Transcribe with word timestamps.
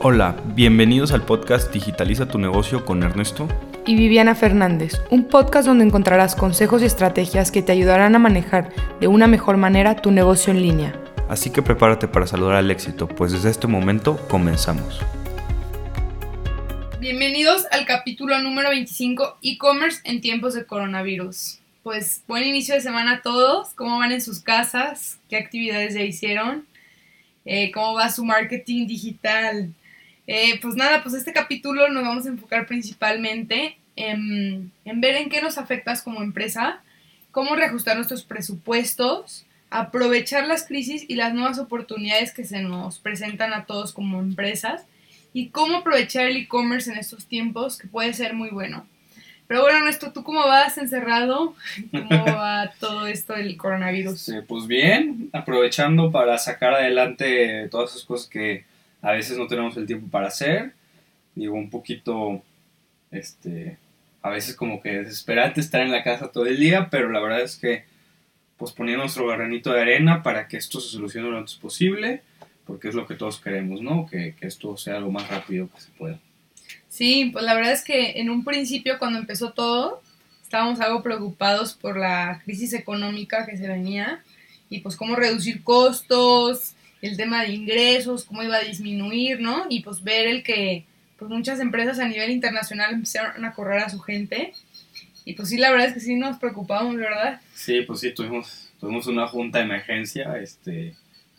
Hola, 0.00 0.40
bienvenidos 0.54 1.10
al 1.10 1.24
podcast 1.24 1.72
Digitaliza 1.72 2.28
tu 2.28 2.38
negocio 2.38 2.84
con 2.84 3.02
Ernesto 3.02 3.48
y 3.84 3.96
Viviana 3.96 4.36
Fernández, 4.36 5.00
un 5.10 5.24
podcast 5.24 5.66
donde 5.66 5.84
encontrarás 5.84 6.36
consejos 6.36 6.82
y 6.82 6.84
estrategias 6.84 7.50
que 7.50 7.62
te 7.62 7.72
ayudarán 7.72 8.14
a 8.14 8.20
manejar 8.20 8.72
de 9.00 9.08
una 9.08 9.26
mejor 9.26 9.56
manera 9.56 9.96
tu 9.96 10.12
negocio 10.12 10.52
en 10.52 10.62
línea. 10.62 10.94
Así 11.28 11.50
que 11.50 11.62
prepárate 11.62 12.06
para 12.06 12.28
saludar 12.28 12.54
al 12.54 12.70
éxito, 12.70 13.08
pues 13.08 13.32
desde 13.32 13.50
este 13.50 13.66
momento 13.66 14.24
comenzamos. 14.28 15.00
Bienvenidos 17.00 17.66
al 17.72 17.84
capítulo 17.84 18.38
número 18.38 18.68
25, 18.68 19.38
e-commerce 19.42 19.98
en 20.04 20.20
tiempos 20.20 20.54
de 20.54 20.64
coronavirus. 20.64 21.58
Pues 21.82 22.22
buen 22.28 22.44
inicio 22.44 22.76
de 22.76 22.82
semana 22.82 23.14
a 23.14 23.22
todos, 23.22 23.70
¿cómo 23.74 23.98
van 23.98 24.12
en 24.12 24.20
sus 24.20 24.38
casas? 24.38 25.18
¿Qué 25.28 25.36
actividades 25.36 25.94
ya 25.94 26.02
hicieron? 26.02 26.68
Eh, 27.44 27.72
¿Cómo 27.72 27.94
va 27.94 28.10
su 28.10 28.24
marketing 28.24 28.86
digital? 28.86 29.72
Eh, 30.30 30.60
pues 30.60 30.76
nada, 30.76 31.02
pues 31.02 31.14
este 31.14 31.32
capítulo 31.32 31.88
nos 31.88 32.04
vamos 32.04 32.26
a 32.26 32.28
enfocar 32.28 32.66
principalmente 32.66 33.78
en, 33.96 34.70
ver 34.84 35.16
en 35.16 35.30
qué 35.30 35.40
nos 35.40 35.56
afectas 35.56 36.02
como 36.02 36.22
empresa, 36.22 36.82
cómo 37.30 37.56
reajustar 37.56 37.96
nuestros 37.96 38.24
presupuestos, 38.24 39.46
aprovechar 39.70 40.46
las 40.46 40.66
crisis 40.66 41.06
y 41.08 41.14
las 41.14 41.32
nuevas 41.32 41.58
oportunidades 41.58 42.34
que 42.34 42.44
se 42.44 42.60
nos 42.60 42.98
presentan 42.98 43.54
a 43.54 43.64
todos 43.64 43.94
como 43.94 44.20
empresas 44.20 44.84
y 45.32 45.48
cómo 45.48 45.78
aprovechar 45.78 46.26
el 46.26 46.36
e-commerce 46.36 46.92
en 46.92 46.98
estos 46.98 47.24
tiempos 47.24 47.78
que 47.78 47.88
puede 47.88 48.12
ser 48.12 48.34
muy 48.34 48.50
bueno. 48.50 48.86
Pero 49.46 49.62
bueno, 49.62 49.82
Néstor, 49.86 50.12
¿tú 50.12 50.24
cómo 50.24 50.46
vas 50.46 50.76
encerrado? 50.76 51.54
¿Cómo 51.90 52.26
va 52.26 52.70
todo 52.78 53.06
esto 53.06 53.32
del 53.32 53.56
coronavirus? 53.56 54.30
pues 54.46 54.66
bien, 54.66 55.30
aprovechando 55.32 56.12
para 56.12 56.36
sacar 56.36 56.74
adelante 56.74 57.66
todas 57.70 57.92
esas 57.92 58.04
cosas 58.04 58.28
que 58.28 58.66
a 59.02 59.12
veces 59.12 59.38
no 59.38 59.46
tenemos 59.46 59.76
el 59.76 59.86
tiempo 59.86 60.08
para 60.08 60.28
hacer, 60.28 60.72
digo, 61.34 61.54
un 61.54 61.70
poquito, 61.70 62.42
este, 63.10 63.78
a 64.22 64.30
veces 64.30 64.56
como 64.56 64.80
que 64.80 64.98
desesperante 64.98 65.60
estar 65.60 65.80
en 65.80 65.92
la 65.92 66.02
casa 66.02 66.32
todo 66.32 66.46
el 66.46 66.58
día, 66.58 66.88
pero 66.90 67.10
la 67.10 67.20
verdad 67.20 67.42
es 67.42 67.56
que 67.56 67.84
pues 68.56 68.72
poner 68.72 68.98
nuestro 68.98 69.26
granito 69.28 69.72
de 69.72 69.80
arena 69.80 70.22
para 70.22 70.48
que 70.48 70.56
esto 70.56 70.80
se 70.80 70.90
solucione 70.90 71.30
lo 71.30 71.38
antes 71.38 71.54
posible, 71.54 72.22
porque 72.66 72.88
es 72.88 72.94
lo 72.94 73.06
que 73.06 73.14
todos 73.14 73.40
queremos, 73.40 73.80
¿no? 73.80 74.06
Que, 74.06 74.34
que 74.34 74.48
esto 74.48 74.76
sea 74.76 74.98
lo 74.98 75.12
más 75.12 75.28
rápido 75.28 75.68
que 75.72 75.80
se 75.80 75.90
pueda. 75.92 76.18
Sí, 76.88 77.30
pues 77.32 77.44
la 77.44 77.54
verdad 77.54 77.72
es 77.72 77.84
que 77.84 78.20
en 78.20 78.30
un 78.30 78.44
principio 78.44 78.98
cuando 78.98 79.20
empezó 79.20 79.52
todo, 79.52 80.02
estábamos 80.42 80.80
algo 80.80 81.02
preocupados 81.02 81.74
por 81.74 81.96
la 81.96 82.40
crisis 82.44 82.72
económica 82.72 83.46
que 83.46 83.56
se 83.56 83.68
venía 83.68 84.24
y 84.68 84.80
pues 84.80 84.96
cómo 84.96 85.14
reducir 85.14 85.62
costos, 85.62 86.74
el 87.02 87.16
tema 87.16 87.42
de 87.42 87.52
ingresos, 87.52 88.24
cómo 88.24 88.42
iba 88.42 88.56
a 88.56 88.64
disminuir, 88.64 89.40
¿no? 89.40 89.66
Y 89.68 89.80
pues 89.82 90.02
ver 90.02 90.26
el 90.26 90.42
que 90.42 90.84
pues 91.18 91.30
muchas 91.30 91.60
empresas 91.60 91.98
a 91.98 92.08
nivel 92.08 92.30
internacional 92.30 92.94
empezaron 92.94 93.44
a 93.44 93.52
correr 93.52 93.80
a 93.80 93.88
su 93.88 93.98
gente. 94.00 94.52
Y 95.24 95.34
pues 95.34 95.48
sí, 95.48 95.58
la 95.58 95.70
verdad 95.70 95.88
es 95.88 95.94
que 95.94 96.00
sí 96.00 96.14
nos 96.14 96.38
preocupamos, 96.38 96.96
¿verdad? 96.96 97.40
Sí, 97.54 97.82
pues 97.82 98.00
sí, 98.00 98.12
tuvimos, 98.12 98.70
tuvimos 98.80 99.06
una 99.08 99.26
junta 99.26 99.58
de 99.58 99.64
emergencia 99.64 100.38
este, 100.38 100.94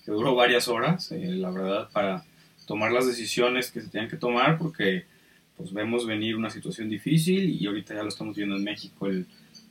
que 0.06 0.12
duró 0.12 0.36
varias 0.36 0.68
horas, 0.68 1.12
eh, 1.12 1.32
la 1.32 1.50
verdad, 1.50 1.90
para 1.92 2.24
tomar 2.68 2.92
las 2.92 3.08
decisiones 3.08 3.72
que 3.72 3.82
se 3.82 3.88
tenían 3.88 4.10
que 4.10 4.18
tomar, 4.18 4.58
porque 4.58 5.06
pues 5.58 5.74
vemos 5.74 6.06
venir 6.06 6.36
una 6.36 6.50
situación 6.50 6.88
difícil 6.88 7.50
y 7.50 7.66
ahorita 7.66 7.96
ya 7.96 8.04
lo 8.04 8.10
estamos 8.10 8.36
viendo 8.36 8.56
en 8.56 8.64
México, 8.64 9.08
el 9.08 9.26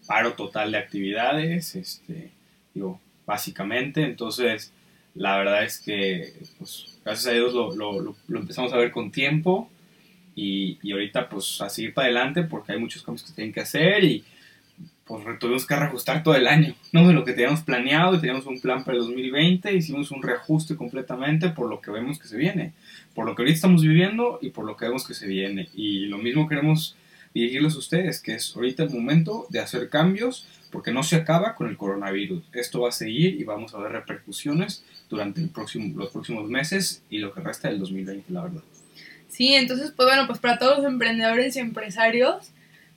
paro 0.07 0.33
total 0.33 0.73
de 0.73 0.79
actividades, 0.79 1.77
este, 1.77 2.33
digo, 2.75 3.01
básicamente, 3.25 4.03
entonces 4.03 4.73
la 5.15 5.39
verdad 5.39 5.65
es 5.65 5.81
que, 5.81 6.35
pues, 6.59 6.99
gracias 7.05 7.27
a 7.29 7.33
Dios 7.33 7.55
lo, 7.55 7.75
lo, 7.75 8.17
lo, 8.27 8.39
empezamos 8.39 8.73
a 8.73 8.77
ver 8.77 8.91
con 8.91 9.11
tiempo 9.11 9.71
y, 10.35 10.79
y, 10.83 10.93
ahorita 10.93 11.29
pues 11.29 11.61
a 11.61 11.69
seguir 11.69 11.95
para 11.95 12.07
adelante 12.07 12.43
porque 12.43 12.73
hay 12.73 12.79
muchos 12.79 13.03
cambios 13.03 13.25
que 13.25 13.33
tienen 13.33 13.53
que 13.53 13.61
hacer 13.61 14.05
y 14.05 14.25
pues 15.09 15.39
tuvimos 15.39 15.67
que 15.67 15.75
reajustar 15.75 16.23
todo 16.23 16.35
el 16.35 16.47
año, 16.47 16.75
¿no? 16.93 17.09
De 17.09 17.15
lo 17.15 17.25
que 17.25 17.33
teníamos 17.33 17.63
planeado 17.63 18.15
y 18.15 18.21
teníamos 18.21 18.45
un 18.45 18.61
plan 18.61 18.85
para 18.85 18.99
el 18.99 19.05
2020, 19.05 19.75
hicimos 19.75 20.11
un 20.11 20.23
reajuste 20.23 20.77
completamente 20.77 21.49
por 21.49 21.71
lo 21.71 21.81
que 21.81 21.91
vemos 21.91 22.19
que 22.19 22.29
se 22.29 22.37
viene, 22.37 22.75
por 23.15 23.25
lo 23.25 23.35
que 23.35 23.43
ahorita 23.43 23.55
estamos 23.55 23.83
viviendo 23.83 24.39
y 24.43 24.51
por 24.51 24.67
lo 24.67 24.77
que 24.77 24.85
vemos 24.85 25.07
que 25.07 25.15
se 25.15 25.27
viene. 25.27 25.71
Y 25.75 26.07
lo 26.07 26.19
mismo 26.19 26.47
queremos 26.47 26.95
dirigirles 27.41 27.75
a 27.75 27.79
ustedes, 27.79 28.21
que 28.21 28.35
es 28.35 28.55
ahorita 28.55 28.83
el 28.83 28.91
momento 28.91 29.47
de 29.51 29.61
hacer 29.61 29.89
cambios 29.89 30.47
porque 30.71 30.93
no 30.93 31.03
se 31.03 31.17
acaba 31.17 31.55
con 31.55 31.69
el 31.69 31.77
coronavirus. 31.77 32.43
Esto 32.53 32.83
va 32.83 32.91
a 32.91 32.93
seguir 32.93 33.41
y 33.41 33.45
vamos 33.45 33.75
a 33.75 33.79
ver 33.79 33.93
repercusiones 33.93 34.85
durante 35.09 35.41
los 35.41 36.11
próximos 36.11 36.49
meses 36.49 37.03
y 37.09 37.19
lo 37.19 37.33
que 37.33 37.41
resta 37.41 37.69
del 37.69 37.79
2020, 37.79 38.33
la 38.33 38.43
verdad. 38.43 38.63
Sí, 39.29 39.55
entonces, 39.55 39.93
pues 39.95 40.09
bueno, 40.09 40.27
pues 40.27 40.39
para 40.39 40.59
todos 40.59 40.79
los 40.79 40.87
emprendedores 40.87 41.57
y 41.57 41.61
empresarios, 41.61 42.51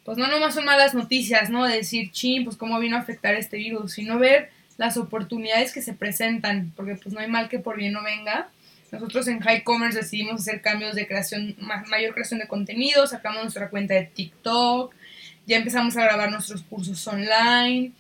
pues 0.04 0.18
no 0.18 0.28
nomás 0.28 0.56
son 0.56 0.66
malas 0.66 0.94
noticias, 0.94 1.50
¿no? 1.50 1.66
De 1.66 1.78
decir, 1.78 2.12
ching, 2.12 2.44
pues 2.44 2.58
cómo 2.58 2.80
vino 2.80 2.96
a 2.96 3.00
afectar 3.00 3.36
este 3.36 3.58
virus, 3.58 3.94
sino 3.94 4.18
ver 4.18 4.50
las 4.78 4.98
oportunidades 4.98 5.74
que 5.74 5.82
se 5.82 5.94
presentan, 5.94 6.74
porque 6.76 6.96
pues 6.96 7.14
no 7.14 7.20
hay 7.20 7.30
mal 7.30 7.50
que 7.50 7.60
por 7.60 7.78
bien 7.78 7.94
no 7.94 8.04
venga. 8.04 8.50
Nosotros 8.92 9.28
en 9.28 9.40
High 9.40 9.64
Commerce 9.64 9.98
decidimos 9.98 10.42
hacer 10.42 10.62
cambios 10.62 10.96
de 10.96 11.08
creación, 11.08 11.56
mayor 11.60 12.14
creación 12.14 12.42
de 12.42 12.48
contenido, 12.48 13.08
sacamos 13.08 13.42
nuestra 13.42 13.70
cuenta 13.70 13.94
de 13.94 14.04
TikTok, 14.06 14.94
ya 15.48 15.58
empezamos 15.58 15.96
a 15.96 16.04
grabar 16.04 16.30
nuestros 16.30 16.62
cursos 16.64 17.08
online 17.08 17.94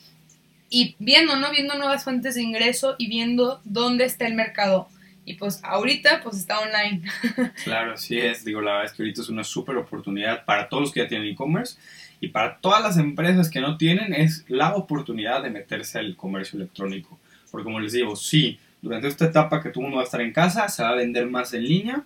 y 0.69 0.96
viendo, 1.00 1.38
¿no? 1.38 1.50
Viendo 1.52 1.75
nuevas 1.75 2.03
fuentes 2.03 2.35
de 2.35 2.41
ingreso 2.41 2.96
y 2.97 3.07
viendo 3.07 3.62
dónde 3.63 4.06
está 4.06 4.28
el 4.28 4.35
mercado. 4.35 4.90
Y 5.24 5.35
pues 5.35 5.62
ahorita 5.63 6.22
pues 6.24 6.38
está 6.38 6.59
online. 6.59 7.03
claro, 7.63 7.96
sí 7.96 8.18
es. 8.19 8.44
Digo, 8.44 8.59
la 8.59 8.72
verdad 8.72 8.85
es 8.88 8.94
que 8.94 9.03
ahorita 9.03 9.22
es 9.22 9.29
una 9.29 9.44
súper 9.44 9.78
oportunidad 9.78 10.44
para 10.46 10.68
todos 10.68 10.84
los 10.84 10.91
que 10.91 11.02
ya 11.02 11.08
tienen 11.08 11.28
e-commerce 11.29 11.78
y 12.19 12.29
para 12.29 12.58
todas 12.58 12.81
las 12.81 12.97
empresas 12.97 13.50
que 13.50 13.62
no 13.62 13.78
tienen 13.78 14.13
es 14.13 14.46
la 14.47 14.75
oportunidad 14.75 15.44
de 15.44 15.52
meterse 15.52 16.00
al 16.00 16.16
comercio 16.16 16.58
electrónico. 16.58 17.19
Porque 17.50 17.66
como 17.66 17.79
les 17.79 17.94
digo, 17.94 18.16
sí, 18.16 18.59
durante 18.81 19.08
esta 19.08 19.25
etapa 19.25 19.62
que 19.62 19.69
todo 19.69 19.81
mundo 19.81 19.97
va 19.97 20.03
a 20.03 20.06
estar 20.06 20.22
en 20.22 20.34
casa, 20.34 20.68
se 20.69 20.84
va 20.84 20.90
a 20.90 20.96
vender 20.96 21.28
más 21.28 21.53
en 21.53 21.64
línea, 21.64 22.03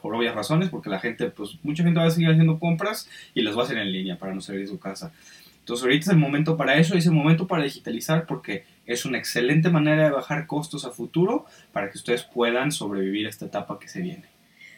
por 0.00 0.14
obvias 0.14 0.34
razones, 0.34 0.68
porque 0.68 0.90
la 0.90 1.00
gente, 1.00 1.30
pues 1.30 1.58
mucha 1.62 1.82
gente 1.82 1.98
va 1.98 2.06
a 2.06 2.10
seguir 2.10 2.28
haciendo 2.28 2.58
compras 2.58 3.08
y 3.34 3.42
las 3.42 3.56
va 3.56 3.62
a 3.62 3.64
hacer 3.64 3.78
en 3.78 3.90
línea 3.90 4.18
para 4.18 4.34
no 4.34 4.40
salir 4.40 4.60
de 4.60 4.66
su 4.68 4.78
casa. 4.78 5.12
Entonces 5.60 5.82
ahorita 5.82 6.02
es 6.02 6.08
el 6.10 6.18
momento 6.18 6.58
para 6.58 6.76
eso, 6.76 6.94
es 6.94 7.06
el 7.06 7.12
momento 7.12 7.46
para 7.46 7.64
digitalizar 7.64 8.26
porque 8.26 8.64
es 8.84 9.06
una 9.06 9.16
excelente 9.16 9.70
manera 9.70 10.04
de 10.04 10.10
bajar 10.10 10.46
costos 10.46 10.84
a 10.84 10.90
futuro 10.90 11.46
para 11.72 11.90
que 11.90 11.96
ustedes 11.96 12.22
puedan 12.22 12.70
sobrevivir 12.70 13.26
a 13.26 13.30
esta 13.30 13.46
etapa 13.46 13.78
que 13.78 13.88
se 13.88 14.02
viene. 14.02 14.24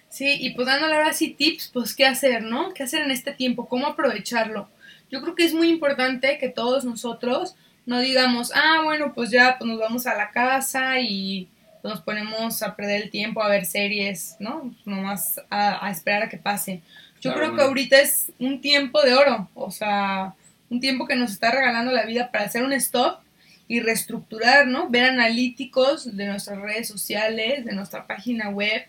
Sí, 0.08 0.36
y 0.38 0.50
pues 0.50 0.68
dándole 0.68 0.94
ahora 0.94 1.12
sí 1.12 1.30
tips, 1.30 1.70
pues 1.74 1.96
qué 1.96 2.06
hacer, 2.06 2.44
¿no? 2.44 2.72
¿Qué 2.72 2.84
hacer 2.84 3.02
en 3.02 3.10
este 3.10 3.32
tiempo? 3.32 3.66
¿Cómo 3.68 3.88
aprovecharlo? 3.88 4.68
Yo 5.10 5.20
creo 5.22 5.34
que 5.34 5.44
es 5.44 5.54
muy 5.54 5.68
importante 5.68 6.38
que 6.38 6.48
todos 6.48 6.84
nosotros 6.84 7.56
no 7.86 8.00
digamos, 8.00 8.52
ah, 8.54 8.82
bueno, 8.84 9.12
pues 9.14 9.30
ya 9.30 9.56
pues 9.58 9.68
nos 9.70 9.78
vamos 9.78 10.06
a 10.06 10.14
la 10.14 10.30
casa 10.30 11.00
y 11.00 11.48
nos 11.82 12.00
ponemos 12.00 12.62
a 12.62 12.74
perder 12.74 13.02
el 13.02 13.10
tiempo 13.10 13.42
a 13.42 13.48
ver 13.48 13.64
series, 13.64 14.36
¿no? 14.40 14.74
Nomás 14.84 15.40
a, 15.48 15.86
a 15.86 15.90
esperar 15.90 16.24
a 16.24 16.28
que 16.28 16.36
pase. 16.36 16.82
Yo 17.20 17.32
creo 17.32 17.54
que 17.56 17.62
ahorita 17.62 17.98
es 17.98 18.32
un 18.38 18.60
tiempo 18.60 19.00
de 19.02 19.14
oro, 19.14 19.48
o 19.54 19.70
sea, 19.70 20.34
un 20.68 20.80
tiempo 20.80 21.06
que 21.06 21.16
nos 21.16 21.32
está 21.32 21.50
regalando 21.50 21.92
la 21.92 22.04
vida 22.04 22.30
para 22.30 22.44
hacer 22.44 22.62
un 22.62 22.72
stop 22.72 23.20
y 23.68 23.80
reestructurar, 23.80 24.66
¿no? 24.66 24.88
Ver 24.90 25.10
analíticos 25.10 26.16
de 26.16 26.26
nuestras 26.26 26.58
redes 26.60 26.88
sociales, 26.88 27.64
de 27.64 27.72
nuestra 27.72 28.06
página 28.06 28.50
web, 28.50 28.84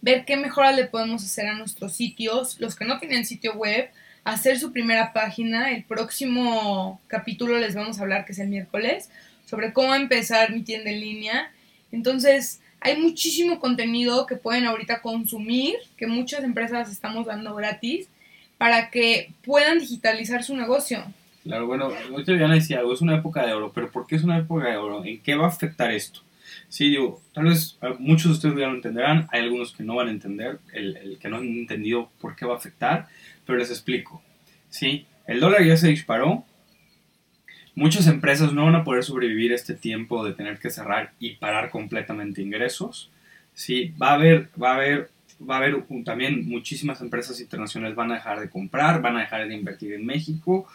ver 0.00 0.24
qué 0.24 0.36
mejoras 0.36 0.76
le 0.76 0.86
podemos 0.86 1.24
hacer 1.24 1.46
a 1.48 1.54
nuestros 1.54 1.94
sitios, 1.94 2.58
los 2.60 2.74
que 2.76 2.84
no 2.84 2.98
tienen 2.98 3.24
sitio 3.24 3.54
web, 3.54 3.90
hacer 4.24 4.58
su 4.58 4.72
primera 4.72 5.12
página. 5.12 5.72
El 5.72 5.84
próximo 5.84 7.00
capítulo 7.06 7.58
les 7.58 7.74
vamos 7.74 7.98
a 7.98 8.02
hablar, 8.02 8.24
que 8.24 8.32
es 8.32 8.38
el 8.38 8.48
miércoles, 8.48 9.10
sobre 9.46 9.72
cómo 9.72 9.94
empezar 9.94 10.52
mi 10.52 10.62
tienda 10.62 10.90
en 10.90 11.00
línea. 11.00 11.52
Entonces, 11.90 12.60
hay 12.80 13.00
muchísimo 13.00 13.60
contenido 13.60 14.26
que 14.26 14.36
pueden 14.36 14.66
ahorita 14.66 15.02
consumir, 15.02 15.74
que 15.96 16.06
muchas 16.06 16.44
empresas 16.44 16.90
estamos 16.90 17.26
dando 17.26 17.54
gratis, 17.54 18.08
para 18.58 18.90
que 18.90 19.32
puedan 19.44 19.78
digitalizar 19.78 20.44
su 20.44 20.56
negocio. 20.56 21.04
Claro, 21.42 21.66
bueno, 21.66 21.90
ahorita 22.10 22.36
ya 22.36 22.46
decía 22.46 22.78
algo, 22.78 22.94
es 22.94 23.00
una 23.00 23.16
época 23.16 23.44
de 23.44 23.52
oro, 23.52 23.72
pero 23.74 23.90
¿por 23.90 24.06
qué 24.06 24.14
es 24.14 24.22
una 24.22 24.38
época 24.38 24.68
de 24.68 24.76
oro? 24.76 25.04
¿En 25.04 25.20
qué 25.20 25.34
va 25.34 25.46
a 25.46 25.48
afectar 25.48 25.90
esto? 25.90 26.20
Sí, 26.72 26.88
digo, 26.88 27.20
tal 27.34 27.44
vez 27.44 27.78
muchos 27.98 28.28
de 28.28 28.32
ustedes 28.32 28.54
ya 28.58 28.68
lo 28.68 28.76
entenderán, 28.76 29.28
hay 29.30 29.42
algunos 29.42 29.72
que 29.72 29.82
no 29.82 29.96
van 29.96 30.08
a 30.08 30.10
entender, 30.10 30.58
el, 30.72 30.96
el, 30.96 31.18
que 31.18 31.28
no 31.28 31.36
han 31.36 31.44
entendido 31.44 32.10
por 32.18 32.34
qué 32.34 32.46
va 32.46 32.54
a 32.54 32.56
afectar, 32.56 33.08
pero 33.44 33.58
les 33.58 33.68
explico. 33.68 34.22
Sí, 34.70 35.04
el 35.26 35.40
dólar 35.40 35.66
ya 35.66 35.76
se 35.76 35.88
disparó, 35.88 36.46
muchas 37.74 38.06
empresas 38.06 38.54
no 38.54 38.64
van 38.64 38.74
a 38.74 38.84
poder 38.84 39.04
sobrevivir 39.04 39.52
este 39.52 39.74
tiempo 39.74 40.24
de 40.24 40.32
tener 40.32 40.58
que 40.58 40.70
cerrar 40.70 41.12
y 41.20 41.36
parar 41.36 41.68
completamente 41.68 42.40
ingresos. 42.40 43.10
Sí, 43.52 43.92
va 44.00 44.12
a 44.12 44.14
haber, 44.14 44.48
va 44.60 44.70
a 44.70 44.76
haber, 44.76 45.10
va 45.46 45.56
a 45.56 45.58
haber 45.58 45.84
también 46.06 46.48
muchísimas 46.48 47.02
empresas 47.02 47.38
internacionales 47.38 47.94
van 47.94 48.12
a 48.12 48.14
dejar 48.14 48.40
de 48.40 48.48
comprar, 48.48 49.02
van 49.02 49.18
a 49.18 49.20
dejar 49.20 49.46
de 49.46 49.54
invertir 49.54 49.92
en 49.92 50.06
México, 50.06 50.66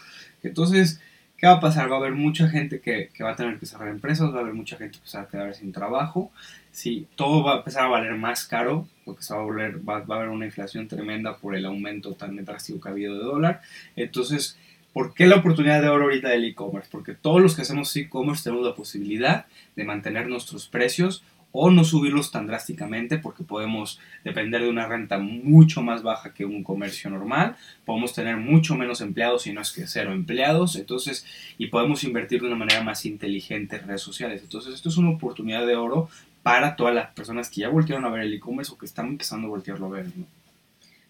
entonces, 0.44 1.02
¿qué 1.38 1.48
va 1.48 1.54
a 1.54 1.60
pasar? 1.60 1.89
Va 1.92 1.95
a 1.95 2.00
haber 2.00 2.13
mucha 2.13 2.50
gente 2.50 2.81
que, 2.81 3.10
que 3.13 3.24
va 3.24 3.31
a 3.31 3.36
tener 3.36 3.60
que 3.60 3.66
cerrar 3.66 3.89
empresas, 3.89 4.34
va 4.34 4.38
a 4.38 4.42
haber 4.42 4.54
mucha 4.54 4.78
gente 4.78 5.00
que 5.00 5.07
se 5.07 5.18
va 5.18 5.24
a 5.24 5.28
quedar 5.28 5.54
sin 5.56 5.72
trabajo, 5.72 6.31
sí, 6.72 7.07
todo 7.16 7.44
va 7.44 7.54
a 7.54 7.57
empezar 7.57 7.86
a 7.86 7.89
valer 7.89 8.16
más 8.16 8.45
caro, 8.45 8.88
porque 9.06 9.24
va 9.30 9.38
a, 9.38 9.44
volver, 9.44 9.88
va, 9.88 10.00
va 10.00 10.16
a 10.16 10.18
haber 10.19 10.30
una 10.30 10.45
inflación 10.45 10.88
tremenda 10.88 11.38
por 11.38 11.56
el 11.56 11.66
aumento 11.66 12.13
tan 12.13 12.36
drástico 12.44 12.81
que 12.81 12.89
ha 12.89 12.92
habido 12.92 13.18
de 13.18 13.24
dólar. 13.24 13.62
Entonces, 13.95 14.57
¿Por 14.98 15.13
qué 15.13 15.28
la 15.28 15.36
oportunidad 15.36 15.80
de 15.80 15.89
oro 15.89 16.06
ahorita 16.06 16.30
del 16.30 16.45
e-commerce? 16.45 16.89
Porque 16.92 17.13
todos 17.13 17.40
los 17.40 17.56
que 17.56 17.62
hacemos 17.62 17.95
e-commerce 17.95 18.44
tenemos 18.44 18.66
la 18.66 18.74
posibilidad 18.74 19.45
de 19.75 19.83
mantener 19.83 20.28
nuestros 20.28 20.68
precios 20.68 21.24
o 21.59 21.71
no 21.71 21.83
subirlos 21.83 22.31
tan 22.31 22.45
drásticamente 22.45 23.18
porque 23.18 23.44
podemos 23.44 24.00
depender 24.24 24.62
de 24.62 24.69
una 24.69 24.88
renta 24.88 25.18
mucho 25.18 25.81
más 25.81 26.04
baja 26.04 26.31
que 26.31 26.45
un 26.45 26.63
comercio 26.63 27.09
normal, 27.09 27.56
podemos 27.83 28.13
tener 28.13 28.38
mucho 28.38 28.75
menos 28.75 29.01
empleados 29.01 29.42
si 29.42 29.54
no 29.54 29.62
es 29.62 29.71
que 29.71 29.88
cero 29.88 30.13
empleados, 30.13 30.75
entonces 30.75 31.25
y 31.57 31.68
podemos 31.68 32.04
invertir 32.04 32.42
de 32.42 32.48
una 32.48 32.56
manera 32.56 32.83
más 32.83 33.06
inteligente 33.06 33.77
en 33.77 33.88
redes 33.88 34.01
sociales. 34.01 34.42
Entonces, 34.44 34.75
esto 34.75 34.89
es 34.89 34.98
una 34.98 35.09
oportunidad 35.09 35.65
de 35.65 35.75
oro 35.75 36.09
para 36.44 36.75
todas 36.75 36.94
las 36.94 37.07
personas 37.13 37.50
que 37.50 37.62
ya 37.62 37.69
voltearon 37.69 38.06
a 38.06 38.09
ver 38.09 38.21
el 38.21 38.33
e-commerce 38.36 38.71
o 38.71 38.77
que 38.77 38.86
están 38.86 39.07
empezando 39.07 39.48
a 39.48 39.50
voltearlo 39.50 39.88
a 39.88 39.89
ver. 39.89 40.06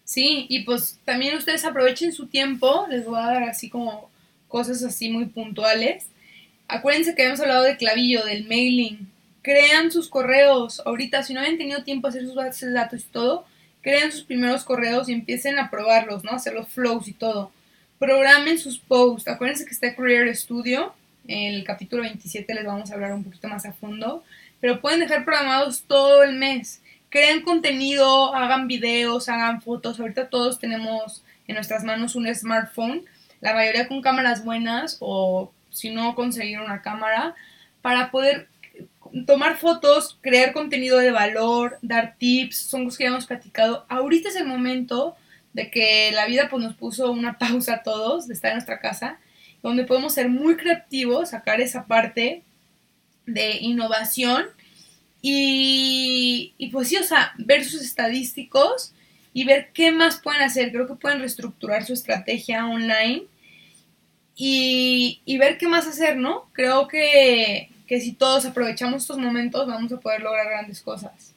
Sí, 0.04 0.46
y 0.48 0.64
pues 0.64 0.98
también 1.04 1.36
ustedes 1.36 1.66
aprovechen 1.66 2.14
su 2.14 2.26
tiempo, 2.26 2.86
les 2.88 3.04
voy 3.04 3.18
a 3.18 3.26
dar 3.26 3.42
así 3.42 3.68
como 3.68 4.08
cosas 4.48 4.82
así 4.82 5.10
muy 5.10 5.26
puntuales. 5.26 6.06
Acuérdense 6.66 7.14
que 7.14 7.20
habíamos 7.20 7.40
hablado 7.40 7.64
de 7.64 7.76
clavillo, 7.76 8.24
del 8.24 8.48
mailing. 8.48 9.10
Crean 9.48 9.90
sus 9.90 10.08
correos. 10.08 10.82
Ahorita, 10.84 11.22
si 11.22 11.32
no 11.32 11.40
habían 11.40 11.56
tenido 11.56 11.82
tiempo 11.84 12.06
a 12.06 12.10
hacer 12.10 12.24
sus 12.24 12.34
bases 12.34 12.68
de 12.68 12.74
datos 12.74 13.00
y 13.00 13.08
todo, 13.08 13.46
crean 13.80 14.12
sus 14.12 14.24
primeros 14.24 14.64
correos 14.64 15.08
y 15.08 15.14
empiecen 15.14 15.58
a 15.58 15.70
probarlos, 15.70 16.22
¿no? 16.22 16.32
Hacer 16.32 16.52
los 16.52 16.68
flows 16.68 17.08
y 17.08 17.14
todo. 17.14 17.50
Programen 17.98 18.58
sus 18.58 18.78
posts. 18.78 19.26
Acuérdense 19.26 19.64
que 19.64 19.70
está 19.70 19.94
Career 19.94 20.36
Studio. 20.36 20.92
En 21.26 21.54
el 21.54 21.64
capítulo 21.64 22.02
27 22.02 22.52
les 22.54 22.66
vamos 22.66 22.90
a 22.90 22.94
hablar 22.94 23.14
un 23.14 23.24
poquito 23.24 23.48
más 23.48 23.64
a 23.64 23.72
fondo. 23.72 24.22
Pero 24.60 24.82
pueden 24.82 25.00
dejar 25.00 25.24
programados 25.24 25.82
todo 25.82 26.22
el 26.22 26.34
mes 26.34 26.82
creen 27.10 27.42
contenido, 27.42 28.34
hagan 28.34 28.68
videos, 28.68 29.28
hagan 29.28 29.62
fotos. 29.62 29.98
Ahorita 30.00 30.28
todos 30.28 30.58
tenemos 30.58 31.22
en 31.46 31.54
nuestras 31.54 31.84
manos 31.84 32.14
un 32.14 32.32
smartphone, 32.34 33.04
la 33.40 33.54
mayoría 33.54 33.88
con 33.88 34.02
cámaras 34.02 34.44
buenas 34.44 34.98
o 35.00 35.52
si 35.70 35.90
no 35.90 36.14
conseguir 36.14 36.60
una 36.60 36.82
cámara 36.82 37.34
para 37.82 38.10
poder 38.10 38.48
tomar 39.26 39.56
fotos, 39.56 40.18
crear 40.20 40.52
contenido 40.52 40.98
de 40.98 41.10
valor, 41.10 41.78
dar 41.82 42.16
tips, 42.18 42.56
son 42.56 42.84
cosas 42.84 42.98
que 42.98 43.04
ya 43.04 43.10
hemos 43.10 43.26
platicado. 43.26 43.86
Ahorita 43.88 44.28
es 44.28 44.36
el 44.36 44.46
momento 44.46 45.16
de 45.52 45.70
que 45.70 46.10
la 46.12 46.26
vida 46.26 46.48
pues, 46.50 46.62
nos 46.62 46.74
puso 46.74 47.10
una 47.10 47.38
pausa 47.38 47.74
a 47.74 47.82
todos 47.82 48.28
de 48.28 48.34
estar 48.34 48.50
en 48.50 48.56
nuestra 48.56 48.80
casa, 48.80 49.18
donde 49.62 49.84
podemos 49.84 50.14
ser 50.14 50.28
muy 50.28 50.56
creativos, 50.56 51.30
sacar 51.30 51.60
esa 51.60 51.86
parte 51.86 52.42
de 53.26 53.58
innovación 53.60 54.46
y, 55.20 56.54
y 56.58 56.68
pues 56.70 56.88
sí, 56.88 56.96
o 56.96 57.02
sea, 57.02 57.32
ver 57.38 57.64
sus 57.64 57.82
estadísticos 57.82 58.94
y 59.32 59.44
ver 59.44 59.70
qué 59.72 59.90
más 59.90 60.20
pueden 60.20 60.42
hacer. 60.42 60.70
Creo 60.72 60.86
que 60.86 60.94
pueden 60.94 61.20
reestructurar 61.20 61.84
su 61.84 61.92
estrategia 61.92 62.66
online 62.66 63.24
y, 64.36 65.20
y 65.24 65.38
ver 65.38 65.58
qué 65.58 65.66
más 65.66 65.86
hacer, 65.86 66.16
¿no? 66.16 66.48
Creo 66.52 66.86
que, 66.86 67.70
que 67.88 68.00
si 68.00 68.12
todos 68.12 68.44
aprovechamos 68.44 69.02
estos 69.02 69.18
momentos 69.18 69.66
vamos 69.66 69.90
a 69.90 69.98
poder 69.98 70.20
lograr 70.20 70.46
grandes 70.46 70.82
cosas. 70.82 71.34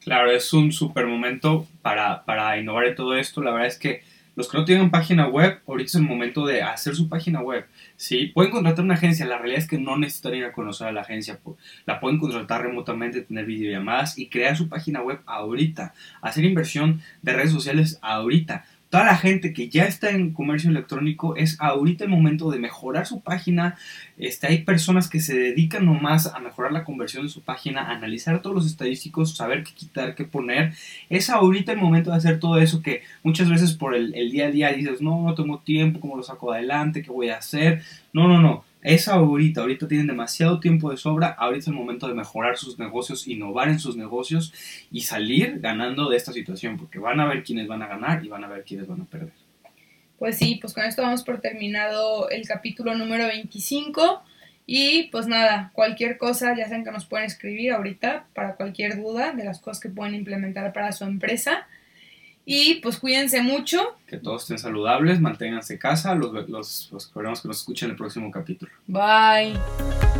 Claro, 0.00 0.30
es 0.30 0.52
un 0.52 0.72
super 0.72 1.06
momento 1.06 1.66
para, 1.82 2.24
para 2.24 2.58
innovar 2.58 2.86
en 2.86 2.94
todo 2.94 3.16
esto. 3.16 3.42
La 3.42 3.50
verdad 3.50 3.68
es 3.68 3.78
que 3.78 4.02
los 4.34 4.48
que 4.48 4.56
no 4.56 4.64
tienen 4.64 4.90
página 4.90 5.28
web, 5.28 5.60
ahorita 5.66 5.88
es 5.88 5.94
el 5.96 6.02
momento 6.02 6.46
de 6.46 6.62
hacer 6.62 6.96
su 6.96 7.08
página 7.08 7.40
web. 7.42 7.66
¿sí? 7.96 8.28
Pueden 8.28 8.50
contratar 8.50 8.84
una 8.84 8.94
agencia, 8.94 9.26
la 9.26 9.38
realidad 9.38 9.60
es 9.60 9.68
que 9.68 9.78
no 9.78 9.98
necesitan 9.98 10.34
ir 10.34 10.44
a 10.44 10.52
conocer 10.52 10.86
a 10.86 10.92
la 10.92 11.02
agencia. 11.02 11.38
La 11.84 12.00
pueden 12.00 12.18
contratar 12.18 12.62
remotamente, 12.62 13.20
tener 13.20 13.44
videollamadas 13.44 14.18
y 14.18 14.28
crear 14.28 14.56
su 14.56 14.68
página 14.68 15.02
web 15.02 15.20
ahorita. 15.26 15.94
Hacer 16.22 16.44
inversión 16.44 17.02
de 17.20 17.32
redes 17.34 17.52
sociales 17.52 17.98
ahorita 18.02 18.64
toda 18.92 19.04
la 19.04 19.16
gente 19.16 19.54
que 19.54 19.70
ya 19.70 19.84
está 19.84 20.10
en 20.10 20.34
comercio 20.34 20.68
electrónico 20.68 21.34
es 21.34 21.56
ahorita 21.60 22.04
el 22.04 22.10
momento 22.10 22.50
de 22.50 22.58
mejorar 22.58 23.06
su 23.06 23.22
página. 23.22 23.78
Este, 24.18 24.46
hay 24.46 24.64
personas 24.64 25.08
que 25.08 25.18
se 25.18 25.34
dedican 25.34 25.86
nomás 25.86 26.26
a 26.26 26.38
mejorar 26.40 26.72
la 26.72 26.84
conversión 26.84 27.22
de 27.22 27.30
su 27.30 27.40
página, 27.40 27.88
analizar 27.90 28.42
todos 28.42 28.54
los 28.54 28.66
estadísticos, 28.66 29.34
saber 29.34 29.64
qué 29.64 29.72
quitar, 29.72 30.14
qué 30.14 30.24
poner. 30.24 30.74
Es 31.08 31.30
ahorita 31.30 31.72
el 31.72 31.78
momento 31.78 32.10
de 32.10 32.18
hacer 32.18 32.38
todo 32.38 32.58
eso 32.58 32.82
que 32.82 33.00
muchas 33.22 33.48
veces 33.48 33.72
por 33.72 33.94
el, 33.94 34.14
el 34.14 34.30
día 34.30 34.48
a 34.48 34.50
día 34.50 34.72
dices, 34.74 35.00
no, 35.00 35.22
no 35.22 35.34
tengo 35.34 35.60
tiempo, 35.60 35.98
¿cómo 35.98 36.18
lo 36.18 36.22
saco 36.22 36.52
adelante? 36.52 37.00
¿Qué 37.00 37.10
voy 37.10 37.30
a 37.30 37.38
hacer? 37.38 37.80
No, 38.12 38.28
no, 38.28 38.42
no 38.42 38.71
es 38.82 39.08
ahorita, 39.08 39.60
ahorita 39.60 39.86
tienen 39.88 40.08
demasiado 40.08 40.60
tiempo 40.60 40.90
de 40.90 40.96
sobra, 40.96 41.28
ahorita 41.28 41.60
es 41.60 41.68
el 41.68 41.74
momento 41.74 42.08
de 42.08 42.14
mejorar 42.14 42.58
sus 42.58 42.78
negocios, 42.78 43.28
innovar 43.28 43.68
en 43.68 43.78
sus 43.78 43.96
negocios 43.96 44.52
y 44.90 45.02
salir 45.02 45.60
ganando 45.60 46.10
de 46.10 46.16
esta 46.16 46.32
situación, 46.32 46.76
porque 46.76 46.98
van 46.98 47.20
a 47.20 47.26
ver 47.26 47.44
quiénes 47.44 47.68
van 47.68 47.82
a 47.82 47.86
ganar 47.86 48.24
y 48.24 48.28
van 48.28 48.44
a 48.44 48.48
ver 48.48 48.64
quiénes 48.64 48.88
van 48.88 49.02
a 49.02 49.04
perder. 49.04 49.32
Pues 50.18 50.36
sí, 50.38 50.58
pues 50.60 50.72
con 50.72 50.84
esto 50.84 51.02
vamos 51.02 51.22
por 51.22 51.40
terminado 51.40 52.28
el 52.30 52.46
capítulo 52.46 52.94
número 52.94 53.26
25 53.26 54.22
y 54.66 55.08
pues 55.10 55.26
nada, 55.26 55.70
cualquier 55.74 56.18
cosa 56.18 56.56
ya 56.56 56.68
saben 56.68 56.84
que 56.84 56.92
nos 56.92 57.06
pueden 57.06 57.26
escribir 57.26 57.72
ahorita 57.72 58.26
para 58.34 58.54
cualquier 58.54 58.96
duda 58.96 59.32
de 59.32 59.44
las 59.44 59.60
cosas 59.60 59.80
que 59.80 59.88
pueden 59.88 60.14
implementar 60.14 60.72
para 60.72 60.92
su 60.92 61.04
empresa. 61.04 61.66
Y 62.44 62.76
pues 62.76 62.98
cuídense 62.98 63.42
mucho. 63.42 63.96
Que 64.06 64.18
todos 64.18 64.42
estén 64.42 64.58
saludables, 64.58 65.20
manténganse 65.20 65.78
casa. 65.78 66.14
Los, 66.14 66.32
los, 66.48 66.90
los 66.90 67.04
esperamos 67.04 67.40
que 67.40 67.48
nos 67.48 67.58
escuchen 67.58 67.86
en 67.86 67.90
el 67.92 67.96
próximo 67.96 68.30
capítulo. 68.30 68.72
Bye. 68.86 70.11